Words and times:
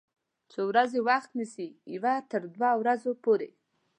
څو 0.51 0.61
ورځې 0.69 0.99
وخت 1.09 1.31
نیسي؟ 1.37 1.67
یوه 1.95 2.13
تر 2.31 2.41
دوه 2.55 2.71
ورځو 2.81 3.11
پوری 3.23 3.51